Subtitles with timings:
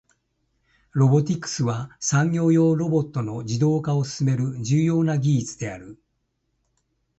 [0.93, 6.01] ロボティクスは、産業用ロボットの自動化を進める重要な技術である。